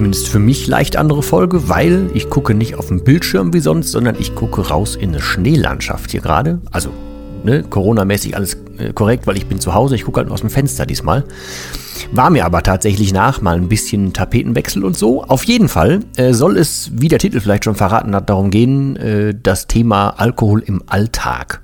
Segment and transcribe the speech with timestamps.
[0.00, 3.92] zumindest für mich leicht andere Folge, weil ich gucke nicht auf den Bildschirm wie sonst,
[3.92, 6.58] sondern ich gucke raus in eine Schneelandschaft hier gerade.
[6.70, 6.88] Also
[7.44, 10.48] ne, Corona-mäßig alles äh, korrekt, weil ich bin zu Hause, ich gucke halt aus dem
[10.48, 11.24] Fenster diesmal.
[12.12, 15.22] War mir aber tatsächlich nach, mal ein bisschen Tapetenwechsel und so.
[15.22, 18.96] Auf jeden Fall äh, soll es, wie der Titel vielleicht schon verraten hat, darum gehen,
[18.96, 21.60] äh, das Thema Alkohol im Alltag.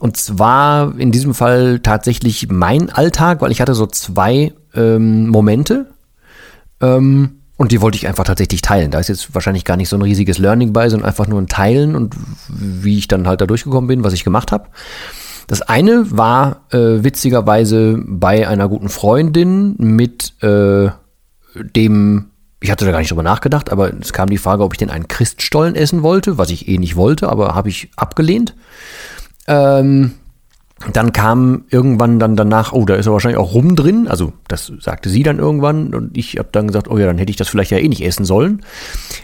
[0.00, 5.88] Und zwar in diesem Fall tatsächlich mein Alltag, weil ich hatte so zwei ähm, Momente.
[6.80, 8.90] Ähm, und die wollte ich einfach tatsächlich teilen.
[8.90, 11.46] Da ist jetzt wahrscheinlich gar nicht so ein riesiges Learning bei, sondern einfach nur ein
[11.46, 12.16] Teilen und
[12.48, 14.66] wie ich dann halt da durchgekommen bin, was ich gemacht habe.
[15.46, 20.90] Das eine war äh, witzigerweise bei einer guten Freundin mit äh,
[21.54, 24.78] dem, ich hatte da gar nicht drüber nachgedacht, aber es kam die Frage, ob ich
[24.78, 28.56] denn einen Christstollen essen wollte, was ich eh nicht wollte, aber habe ich abgelehnt.
[29.46, 30.14] Ähm,
[30.92, 34.08] dann kam irgendwann dann danach, oh, da ist ja wahrscheinlich auch Rum drin.
[34.08, 37.30] Also das sagte sie dann irgendwann und ich habe dann gesagt, oh ja, dann hätte
[37.30, 38.62] ich das vielleicht ja eh nicht essen sollen.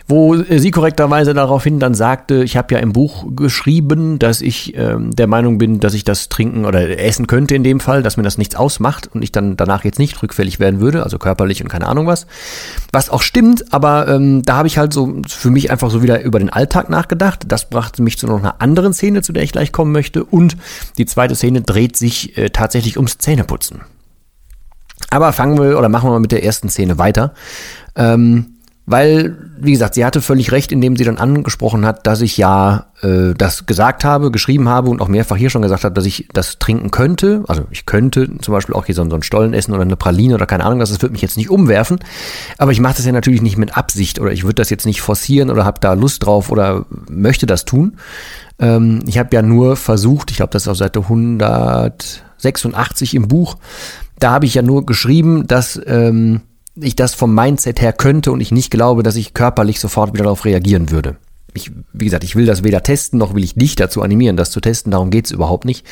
[0.06, 5.10] Wo sie korrekterweise daraufhin dann sagte, ich habe ja im Buch geschrieben, dass ich ähm,
[5.10, 8.22] der Meinung bin, dass ich das trinken oder essen könnte in dem Fall, dass mir
[8.22, 11.68] das nichts ausmacht und ich dann danach jetzt nicht rückfällig werden würde, also körperlich und
[11.68, 12.26] keine Ahnung was.
[12.92, 16.22] Was auch stimmt, aber ähm, da habe ich halt so für mich einfach so wieder
[16.22, 17.44] über den Alltag nachgedacht.
[17.48, 20.24] Das brachte mich zu noch einer anderen Szene, zu der ich gleich kommen möchte.
[20.24, 20.56] Und
[20.98, 23.80] die zweite Szene Szene dreht sich äh, tatsächlich ums Zähneputzen.
[25.10, 27.32] Aber fangen wir oder machen wir mal mit der ersten Szene weiter.
[27.96, 28.57] Ähm,
[28.90, 32.86] weil, wie gesagt, sie hatte völlig recht, indem sie dann angesprochen hat, dass ich ja
[33.02, 36.26] äh, das gesagt habe, geschrieben habe und auch mehrfach hier schon gesagt habe, dass ich
[36.32, 37.44] das trinken könnte.
[37.48, 40.34] Also ich könnte zum Beispiel auch hier so, so einen Stollen essen oder eine Praline
[40.34, 41.98] oder keine Ahnung, das wird mich jetzt nicht umwerfen.
[42.56, 45.02] Aber ich mache das ja natürlich nicht mit Absicht oder ich würde das jetzt nicht
[45.02, 47.98] forcieren oder habe da Lust drauf oder möchte das tun.
[48.58, 53.58] Ähm, ich habe ja nur versucht, ich glaube, das ist auf Seite 186 im Buch,
[54.18, 56.40] da habe ich ja nur geschrieben, dass ähm,
[56.82, 60.24] ich das vom Mindset her könnte und ich nicht glaube, dass ich körperlich sofort wieder
[60.24, 61.16] darauf reagieren würde.
[61.54, 64.50] Ich, wie gesagt, ich will das weder testen, noch will ich dich dazu animieren, das
[64.50, 65.86] zu testen, darum geht's überhaupt nicht.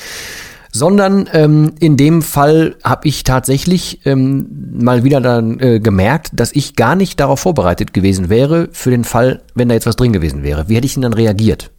[0.73, 6.53] Sondern ähm, in dem Fall habe ich tatsächlich ähm, mal wieder dann äh, gemerkt, dass
[6.53, 10.13] ich gar nicht darauf vorbereitet gewesen wäre für den Fall, wenn da jetzt was drin
[10.13, 10.69] gewesen wäre.
[10.69, 11.71] Wie hätte ich denn dann reagiert?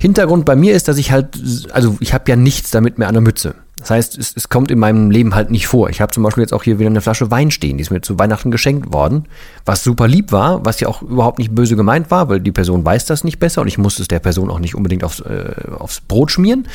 [0.00, 1.38] Hintergrund bei mir ist, dass ich halt,
[1.72, 3.54] also ich habe ja nichts damit mehr an der Mütze.
[3.76, 5.90] Das heißt, es, es kommt in meinem Leben halt nicht vor.
[5.90, 8.00] Ich habe zum Beispiel jetzt auch hier wieder eine Flasche Wein stehen, die ist mir
[8.00, 9.26] zu Weihnachten geschenkt worden,
[9.66, 12.82] was super lieb war, was ja auch überhaupt nicht böse gemeint war, weil die Person
[12.82, 15.52] weiß das nicht besser und ich musste es der Person auch nicht unbedingt aufs, äh,
[15.78, 16.66] aufs Brot schmieren.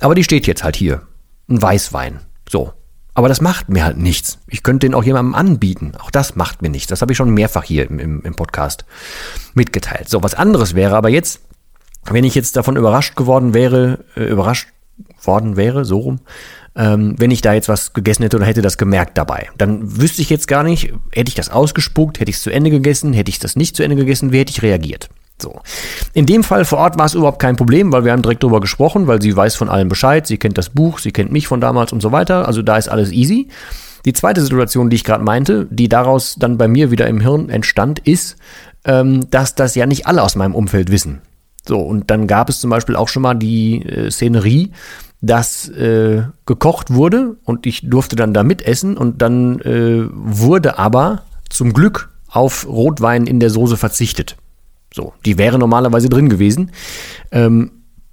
[0.00, 1.02] Aber die steht jetzt halt hier.
[1.50, 2.20] Ein Weißwein.
[2.48, 2.72] So.
[3.12, 4.38] Aber das macht mir halt nichts.
[4.46, 5.92] Ich könnte den auch jemandem anbieten.
[5.98, 6.88] Auch das macht mir nichts.
[6.88, 8.86] Das habe ich schon mehrfach hier im, im, im Podcast
[9.52, 10.08] mitgeteilt.
[10.08, 11.40] So, was anderes wäre aber jetzt,
[12.04, 14.68] wenn ich jetzt davon überrascht geworden wäre, äh, überrascht
[15.22, 16.20] worden wäre, so rum,
[16.76, 19.48] ähm, wenn ich da jetzt was gegessen hätte oder hätte das gemerkt dabei.
[19.58, 22.70] Dann wüsste ich jetzt gar nicht, hätte ich das ausgespuckt, hätte ich es zu Ende
[22.70, 25.08] gegessen, hätte ich das nicht zu Ende gegessen, wie hätte ich reagiert?
[25.40, 25.60] So.
[26.12, 28.60] In dem Fall vor Ort war es überhaupt kein Problem, weil wir haben direkt darüber
[28.60, 31.60] gesprochen, weil sie weiß von allem Bescheid, sie kennt das Buch, sie kennt mich von
[31.60, 32.46] damals und so weiter.
[32.46, 33.48] Also da ist alles easy.
[34.04, 37.48] Die zweite Situation, die ich gerade meinte, die daraus dann bei mir wieder im Hirn
[37.48, 38.36] entstand, ist,
[38.84, 41.20] ähm, dass das ja nicht alle aus meinem Umfeld wissen.
[41.66, 44.72] So, und dann gab es zum Beispiel auch schon mal die äh, Szenerie,
[45.20, 51.24] dass äh, gekocht wurde und ich durfte dann da mitessen und dann äh, wurde aber
[51.50, 54.36] zum Glück auf Rotwein in der Soße verzichtet.
[54.94, 56.72] So, die wäre normalerweise drin gewesen.
[57.30, 57.70] Ähm,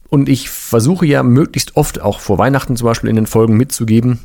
[0.10, 4.20] und ich versuche ja möglichst oft, auch vor Weihnachten zum Beispiel in den Folgen mitzugeben,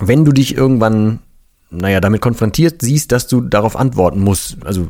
[0.00, 1.20] wenn du dich irgendwann
[1.70, 4.56] naja, damit konfrontiert siehst, dass du darauf antworten musst.
[4.64, 4.88] Also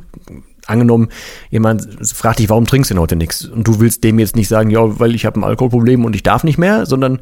[0.69, 1.09] angenommen,
[1.51, 3.45] jemand fragt dich, warum trinkst du denn heute nichts?
[3.45, 6.23] Und du willst dem jetzt nicht sagen, ja, weil ich habe ein Alkoholproblem und ich
[6.23, 7.21] darf nicht mehr, sondern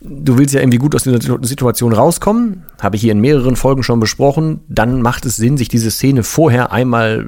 [0.00, 2.64] du willst ja irgendwie gut aus dieser Situation rauskommen.
[2.80, 4.60] Habe ich hier in mehreren Folgen schon besprochen.
[4.68, 7.26] Dann macht es Sinn, sich diese Szene vorher einmal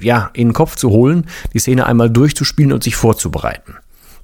[0.00, 3.74] ja, in den Kopf zu holen, die Szene einmal durchzuspielen und sich vorzubereiten.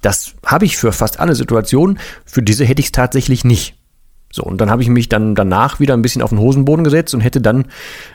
[0.00, 1.98] Das habe ich für fast alle Situationen.
[2.24, 3.76] Für diese hätte ich es tatsächlich nicht.
[4.34, 7.14] So, und dann habe ich mich dann danach wieder ein bisschen auf den Hosenboden gesetzt
[7.14, 7.66] und hätte dann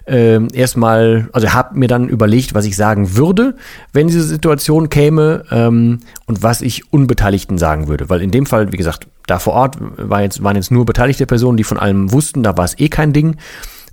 [0.05, 3.55] äh, erstmal, also habe mir dann überlegt, was ich sagen würde,
[3.93, 8.09] wenn diese Situation käme ähm, und was ich Unbeteiligten sagen würde.
[8.09, 11.25] Weil in dem Fall, wie gesagt, da vor Ort war jetzt, waren jetzt nur beteiligte
[11.25, 13.37] Personen, die von allem wussten, da war es eh kein Ding.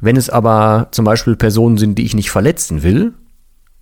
[0.00, 3.14] Wenn es aber zum Beispiel Personen sind, die ich nicht verletzen will,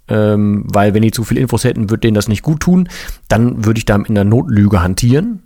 [0.07, 2.91] ähm, weil wenn die zu viel Infos hätten, würde denen das nicht gut tun,
[3.29, 5.41] dann würde ich da in der Notlüge hantieren.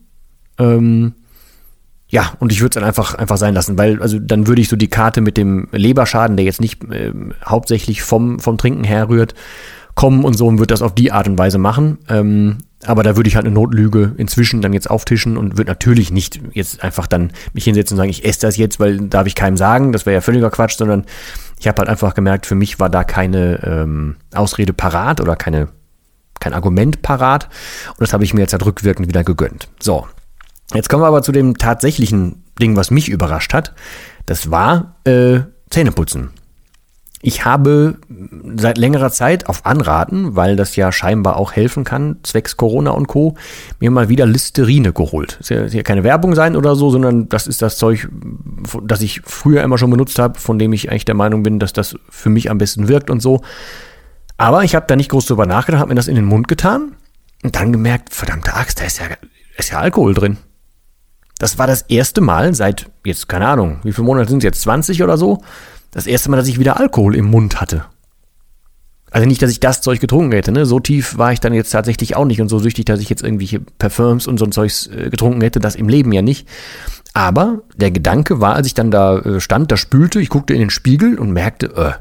[0.58, 1.14] Ähm,
[2.10, 4.68] ja, und ich würde es dann einfach, einfach sein lassen, weil, also dann würde ich
[4.68, 7.12] so die Karte mit dem Leberschaden, der jetzt nicht äh,
[7.44, 9.34] hauptsächlich vom, vom Trinken herrührt,
[9.94, 11.98] kommen und so und würde das auf die Art und Weise machen.
[12.08, 16.12] Ähm, aber da würde ich halt eine Notlüge inzwischen dann jetzt auftischen und würde natürlich
[16.12, 19.34] nicht jetzt einfach dann mich hinsetzen und sagen, ich esse das jetzt, weil darf ich
[19.34, 21.04] keinem sagen, das wäre ja völliger Quatsch, sondern
[21.58, 25.68] ich habe halt einfach gemerkt, für mich war da keine ähm, Ausrede parat oder keine,
[26.38, 27.48] kein Argument parat
[27.88, 29.68] und das habe ich mir jetzt halt rückwirkend wieder gegönnt.
[29.80, 30.06] So,
[30.74, 33.74] Jetzt kommen wir aber zu dem tatsächlichen Ding, was mich überrascht hat.
[34.26, 36.30] Das war äh, Zähneputzen.
[37.20, 37.96] Ich habe
[38.56, 43.08] seit längerer Zeit auf Anraten, weil das ja scheinbar auch helfen kann, zwecks Corona und
[43.08, 43.34] Co.,
[43.80, 45.36] mir mal wieder Listerine geholt.
[45.40, 48.08] Das soll ja keine Werbung sein oder so, sondern das ist das Zeug,
[48.84, 51.72] das ich früher immer schon benutzt habe, von dem ich eigentlich der Meinung bin, dass
[51.72, 53.40] das für mich am besten wirkt und so.
[54.36, 56.92] Aber ich habe da nicht groß drüber nachgedacht, habe mir das in den Mund getan
[57.42, 59.06] und dann gemerkt, verdammte Axt, da ist ja,
[59.56, 60.36] ist ja Alkohol drin.
[61.38, 64.62] Das war das erste Mal seit jetzt, keine Ahnung, wie viele Monate sind es jetzt,
[64.62, 65.42] 20 oder so,
[65.92, 67.84] das erste Mal, dass ich wieder Alkohol im Mund hatte.
[69.10, 70.66] Also nicht, dass ich das Zeug getrunken hätte, ne?
[70.66, 73.22] So tief war ich dann jetzt tatsächlich auch nicht und so süchtig, dass ich jetzt
[73.22, 76.46] irgendwelche Parfums und so ein Zeugs äh, getrunken hätte, das im Leben ja nicht.
[77.14, 80.60] Aber der Gedanke war, als ich dann da äh, stand, da spülte, ich guckte in
[80.60, 81.92] den Spiegel und merkte, äh,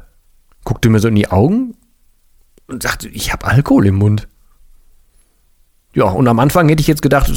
[0.64, 1.76] guckte mir so in die Augen
[2.66, 4.28] und sagte, ich habe Alkohol im Mund.
[5.94, 7.30] Ja, und am Anfang hätte ich jetzt gedacht,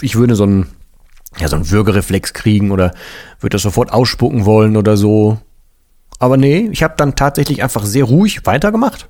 [0.00, 0.66] ich würde so ein
[1.36, 2.92] ja, so einen Würgereflex kriegen oder
[3.40, 5.38] würde das sofort ausspucken wollen oder so.
[6.18, 9.08] Aber nee, ich habe dann tatsächlich einfach sehr ruhig weitergemacht.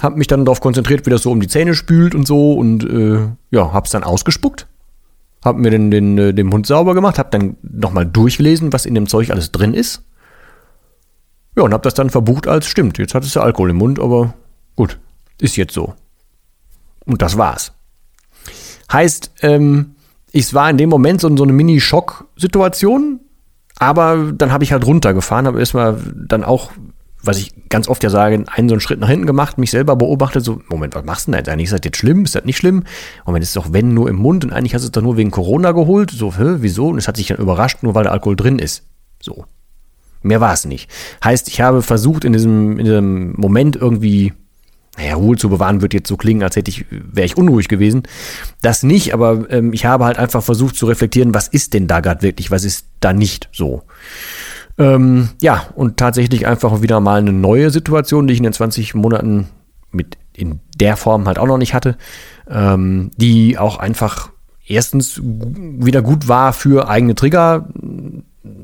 [0.00, 2.84] Hab mich dann darauf konzentriert, wie das so um die Zähne spült und so und
[2.84, 4.66] äh, ja, hab's dann ausgespuckt.
[5.44, 8.94] Hab mir den, den, äh, den Mund sauber gemacht, hab dann nochmal durchgelesen, was in
[8.94, 10.02] dem Zeug alles drin ist.
[11.56, 12.98] Ja, und hab das dann verbucht als stimmt.
[12.98, 14.34] Jetzt hat es ja Alkohol im Mund, aber
[14.74, 14.98] gut,
[15.40, 15.94] ist jetzt so.
[17.04, 17.72] Und das war's.
[18.90, 19.93] Heißt, ähm,
[20.34, 23.20] es war in dem Moment so, so eine Mini-Schock-Situation,
[23.78, 25.96] aber dann habe ich halt runtergefahren, habe erstmal
[26.28, 26.72] dann auch,
[27.22, 29.94] was ich ganz oft ja sage, einen so einen Schritt nach hinten gemacht, mich selber
[29.96, 31.66] beobachtet, so, Moment, was machst du denn jetzt eigentlich?
[31.66, 32.24] Ist das jetzt schlimm?
[32.24, 32.82] Ist das nicht schlimm?
[33.24, 35.30] Moment, ist doch wenn nur im Mund und eigentlich hast du es doch nur wegen
[35.30, 36.10] Corona geholt.
[36.10, 36.88] So, hä, wieso?
[36.88, 38.84] Und es hat sich dann überrascht, nur weil der Alkohol drin ist.
[39.20, 39.44] So.
[40.22, 40.90] Mehr war es nicht.
[41.22, 44.32] Heißt, ich habe versucht, in diesem, in diesem Moment irgendwie
[44.96, 48.04] naja, Ruhe zu bewahren wird jetzt so klingen, als hätte ich, wäre ich unruhig gewesen.
[48.62, 52.00] Das nicht, aber ähm, ich habe halt einfach versucht zu reflektieren, was ist denn da
[52.00, 53.82] gerade wirklich, was ist da nicht so.
[54.78, 58.94] Ähm, ja, und tatsächlich einfach wieder mal eine neue Situation, die ich in den 20
[58.94, 59.48] Monaten
[59.90, 61.96] mit in der Form halt auch noch nicht hatte,
[62.48, 64.30] ähm, die auch einfach
[64.66, 67.68] erstens wieder gut war für eigene Trigger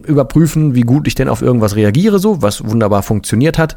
[0.04, 3.76] überprüfen, wie gut ich denn auf irgendwas reagiere, so, was wunderbar funktioniert hat.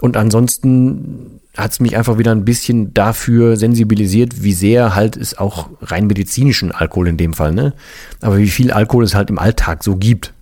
[0.00, 5.36] Und ansonsten hat es mich einfach wieder ein bisschen dafür sensibilisiert, wie sehr halt es
[5.36, 7.74] auch rein medizinischen Alkohol in dem Fall, ne?
[8.20, 10.32] Aber wie viel Alkohol es halt im Alltag so gibt.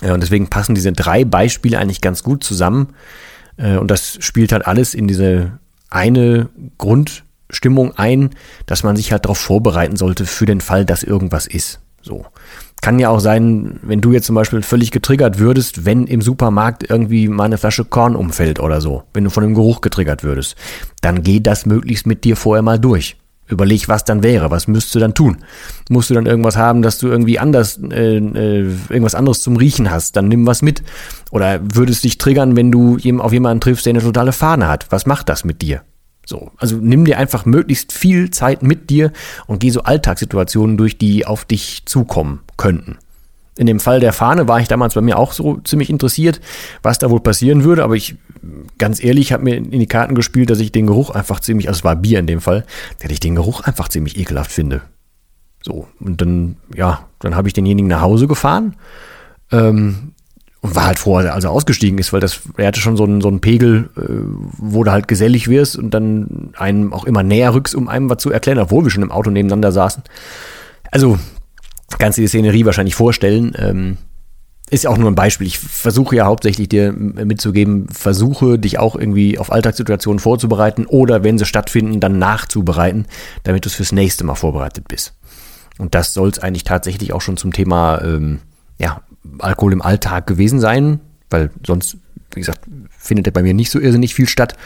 [0.00, 2.94] Und deswegen passen diese drei Beispiele eigentlich ganz gut zusammen.
[3.56, 5.58] Äh, und das spielt halt alles in diese
[5.90, 6.48] eine
[6.78, 8.30] Grundstimmung ein,
[8.66, 11.80] dass man sich halt darauf vorbereiten sollte für den Fall, dass irgendwas ist.
[12.00, 12.26] So
[12.82, 16.90] kann ja auch sein, wenn du jetzt zum Beispiel völlig getriggert würdest, wenn im Supermarkt
[16.90, 20.56] irgendwie mal eine Flasche Korn umfällt oder so, wenn du von dem Geruch getriggert würdest,
[21.00, 23.16] dann geh das möglichst mit dir vorher mal durch.
[23.48, 25.38] Überleg, was dann wäre, was müsstest du dann tun?
[25.90, 29.90] Musst du dann irgendwas haben, dass du irgendwie anders, äh, äh, irgendwas anderes zum Riechen
[29.90, 30.82] hast, dann nimm was mit.
[31.30, 34.86] Oder würdest dich triggern, wenn du auf jemanden triffst, der eine totale Fahne hat?
[34.90, 35.82] Was macht das mit dir?
[36.24, 39.12] So, also nimm dir einfach möglichst viel Zeit mit dir
[39.46, 42.98] und geh so Alltagssituationen durch, die auf dich zukommen könnten.
[43.58, 46.40] In dem Fall der Fahne war ich damals bei mir auch so ziemlich interessiert,
[46.82, 48.14] was da wohl passieren würde, aber ich,
[48.78, 51.80] ganz ehrlich, habe mir in die Karten gespielt, dass ich den Geruch einfach ziemlich, also
[51.80, 52.64] es war Bier in dem Fall,
[53.00, 54.80] dass ich den Geruch einfach ziemlich ekelhaft finde.
[55.62, 58.76] So, und dann, ja, dann habe ich denjenigen nach Hause gefahren,
[59.50, 60.12] ähm,
[60.62, 63.20] und war halt froh, als er ausgestiegen ist, weil das, er hatte schon so einen,
[63.20, 64.02] so einen Pegel, äh,
[64.56, 68.18] wo du halt gesellig wirst und dann einem auch immer näher rückst, um einem was
[68.18, 70.04] zu erklären, obwohl wir schon im Auto nebeneinander saßen.
[70.92, 71.18] Also,
[71.98, 73.52] kannst du die Szenerie wahrscheinlich vorstellen.
[73.58, 73.98] Ähm,
[74.70, 75.46] ist ja auch nur ein Beispiel.
[75.46, 81.36] Ich versuche ja hauptsächlich dir mitzugeben, versuche dich auch irgendwie auf Alltagssituationen vorzubereiten oder wenn
[81.36, 83.06] sie stattfinden, dann nachzubereiten,
[83.42, 85.12] damit du es fürs nächste Mal vorbereitet bist.
[85.76, 88.38] Und das soll es eigentlich tatsächlich auch schon zum Thema ähm,
[88.78, 89.02] ja,
[89.38, 91.00] Alkohol im Alltag gewesen sein,
[91.30, 91.96] weil sonst,
[92.34, 92.60] wie gesagt,
[92.90, 94.56] findet er bei mir nicht so irrsinnig viel statt.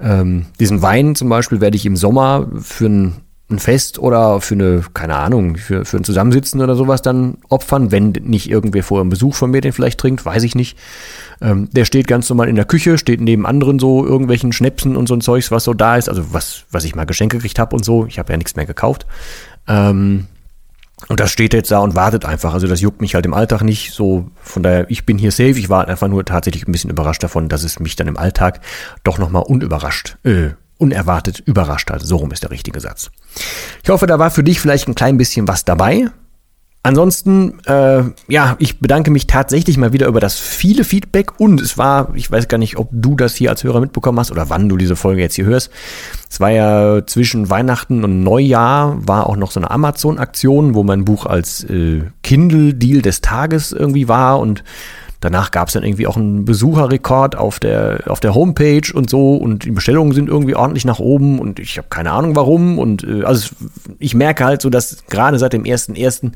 [0.00, 3.16] Ähm, diesen Wein zum Beispiel werde ich im Sommer für ein
[3.50, 7.90] ein Fest oder für eine, keine Ahnung, für, für ein Zusammensitzen oder sowas dann opfern,
[7.90, 10.76] wenn nicht irgendwer vorher einen Besuch von mir den vielleicht trinkt, weiß ich nicht.
[11.40, 15.08] Ähm, der steht ganz normal in der Küche, steht neben anderen so irgendwelchen Schnäpsen und
[15.08, 17.74] so ein Zeugs, was so da ist, also was, was ich mal Geschenke gekriegt habe
[17.74, 18.04] und so.
[18.04, 19.06] Ich habe ja nichts mehr gekauft.
[19.66, 20.26] Ähm,
[21.06, 22.52] und das steht jetzt da und wartet einfach.
[22.52, 23.92] Also das juckt mich halt im Alltag nicht.
[23.92, 25.50] So, von daher, ich bin hier safe.
[25.50, 28.60] Ich war einfach nur tatsächlich ein bisschen überrascht davon, dass es mich dann im Alltag
[29.04, 32.02] doch nochmal unüberrascht äh, unerwartet überrascht hat.
[32.02, 33.10] So rum ist der richtige Satz.
[33.82, 36.06] Ich hoffe, da war für dich vielleicht ein klein bisschen was dabei.
[36.82, 41.76] Ansonsten, äh, ja, ich bedanke mich tatsächlich mal wieder über das viele Feedback und es
[41.76, 44.68] war, ich weiß gar nicht, ob du das hier als Hörer mitbekommen hast oder wann
[44.68, 45.70] du diese Folge jetzt hier hörst.
[46.30, 51.04] Es war ja zwischen Weihnachten und Neujahr war auch noch so eine Amazon-Aktion, wo mein
[51.04, 54.62] Buch als äh, Kindle-Deal des Tages irgendwie war und
[55.20, 59.34] Danach gab es dann irgendwie auch einen Besucherrekord auf der, auf der Homepage und so
[59.34, 63.02] und die Bestellungen sind irgendwie ordentlich nach oben und ich habe keine Ahnung warum und
[63.02, 63.50] äh, also
[63.98, 66.32] ich merke halt so, dass gerade seit dem ersten ersten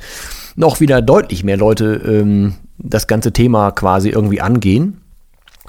[0.57, 4.99] noch wieder deutlich mehr Leute ähm, das ganze Thema quasi irgendwie angehen.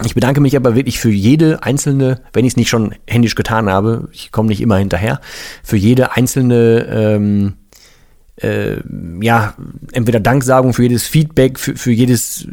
[0.03, 3.69] Ich bedanke mich aber wirklich für jede einzelne, wenn ich es nicht schon händisch getan
[3.69, 5.21] habe, ich komme nicht immer hinterher,
[5.63, 7.53] für jede einzelne ähm,
[8.43, 8.77] äh,
[9.21, 9.53] ja,
[9.93, 12.47] entweder Danksagung für jedes Feedback, für, für jedes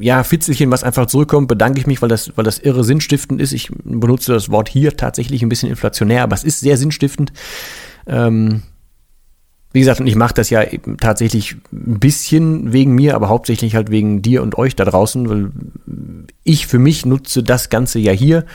[0.00, 3.52] ja, Fitzelchen, was einfach zurückkommt, bedanke ich mich, weil das, weil das irre sinnstiftend ist.
[3.52, 7.32] Ich benutze das Wort hier tatsächlich ein bisschen inflationär, aber es ist sehr sinnstiftend.
[8.06, 8.62] Ähm,
[9.72, 10.64] wie gesagt, und ich mache das ja
[11.00, 15.50] tatsächlich ein bisschen wegen mir, aber hauptsächlich halt wegen dir und euch da draußen, weil
[16.44, 18.46] ich für mich nutze das Ganze ja hier,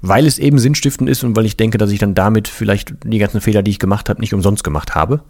[0.00, 3.18] weil es eben sinnstiftend ist und weil ich denke, dass ich dann damit vielleicht die
[3.18, 5.22] ganzen Fehler, die ich gemacht habe, nicht umsonst gemacht habe.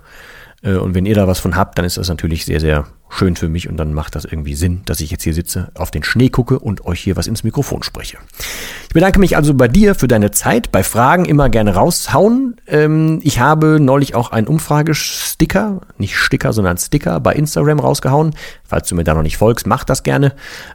[0.62, 3.36] Äh, und wenn ihr da was von habt, dann ist das natürlich sehr, sehr schön
[3.36, 6.02] für mich und dann macht das irgendwie Sinn, dass ich jetzt hier sitze, auf den
[6.02, 8.18] Schnee gucke und euch hier was ins Mikrofon spreche.
[8.88, 10.72] Ich bedanke mich also bei dir für deine Zeit.
[10.72, 12.56] Bei Fragen immer gerne raushauen.
[12.66, 18.34] Ähm, ich habe neulich auch einen Umfragesticker, nicht Sticker, sondern Sticker bei Instagram rausgehauen.
[18.64, 20.32] Falls du mir da noch nicht folgst, mach das gerne.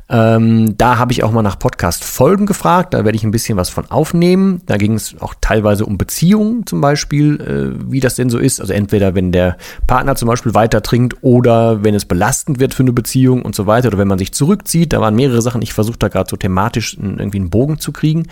[0.09, 2.93] Ähm, da habe ich auch mal nach Podcast-Folgen gefragt.
[2.93, 4.61] Da werde ich ein bisschen was von aufnehmen.
[4.65, 8.59] Da ging es auch teilweise um Beziehungen zum Beispiel, äh, wie das denn so ist.
[8.59, 12.82] Also entweder wenn der Partner zum Beispiel weiter trinkt oder wenn es belastend wird für
[12.82, 14.94] eine Beziehung und so weiter oder wenn man sich zurückzieht.
[14.94, 15.62] Da waren mehrere Sachen.
[15.62, 18.27] Ich versuche da gerade so thematisch irgendwie einen Bogen zu kriegen,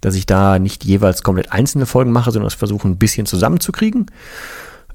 [0.00, 4.06] dass ich da nicht jeweils komplett einzelne Folgen mache, sondern das versuche ein bisschen zusammenzukriegen.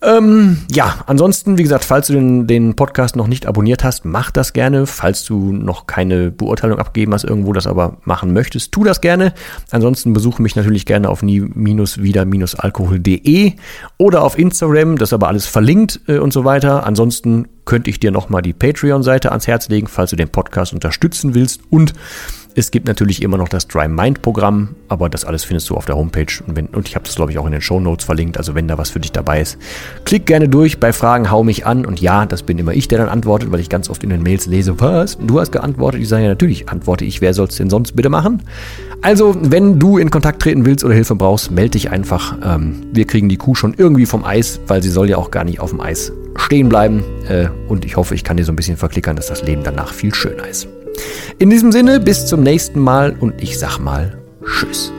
[0.04, 4.32] Ähm, ja, ansonsten, wie gesagt, falls du den, den Podcast noch nicht abonniert hast, mach
[4.32, 4.88] das gerne.
[4.88, 9.36] Falls du noch keine Beurteilung abgeben hast, irgendwo das aber machen möchtest, tu das gerne.
[9.70, 13.54] Ansonsten besuche mich natürlich gerne auf nie-wieder-alkohol.de
[13.98, 16.88] oder auf Instagram, das ist aber alles verlinkt äh, und so weiter.
[16.88, 21.36] Ansonsten könnte ich dir nochmal die Patreon-Seite ans Herz legen, falls du den Podcast unterstützen
[21.36, 21.94] willst und
[22.56, 25.86] es gibt natürlich immer noch das Dry Mind Programm, aber das alles findest du auf
[25.86, 28.06] der Homepage und, wenn, und ich habe das glaube ich auch in den Show Notes
[28.06, 29.58] verlinkt, also wenn da was für dich dabei ist,
[30.06, 33.00] klick gerne durch, bei Fragen hau mich an und ja, das bin immer ich, der
[33.00, 36.10] dann antwortet, weil ich ganz oft in den Mails lese, was, du hast geantwortet, ich
[36.10, 38.44] sage ja natürlich, antworte ich, wer soll es denn sonst bitte machen?
[39.04, 42.38] Also, wenn du in Kontakt treten willst oder Hilfe brauchst, melde dich einfach.
[42.44, 45.44] Ähm, wir kriegen die Kuh schon irgendwie vom Eis, weil sie soll ja auch gar
[45.44, 47.04] nicht auf dem Eis stehen bleiben.
[47.28, 49.92] Äh, und ich hoffe, ich kann dir so ein bisschen verklickern, dass das Leben danach
[49.92, 50.68] viel schöner ist.
[51.40, 54.92] In diesem Sinne, bis zum nächsten Mal und ich sag mal Tschüss.